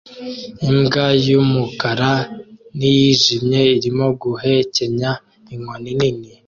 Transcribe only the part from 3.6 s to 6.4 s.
irimo guhekenya inkoni nini